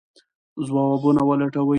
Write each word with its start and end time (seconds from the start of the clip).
ځوابونه 0.67 1.21
ولټوئ. 1.29 1.65